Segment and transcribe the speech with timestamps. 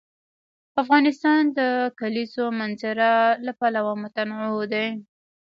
[0.81, 1.59] افغانستان د د
[1.99, 3.11] کلیزو منظره
[3.45, 4.87] له پلوه متنوع دی.